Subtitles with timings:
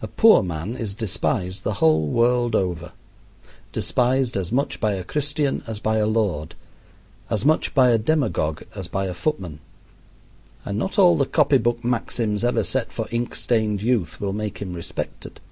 [0.00, 2.92] A poor man is despised the whole world over;
[3.72, 6.54] despised as much by a Christian as by a lord,
[7.28, 9.58] as much by a demagogue as by a footman,
[10.64, 14.62] and not all the copy book maxims ever set for ink stained youth will make
[14.62, 15.42] him respected.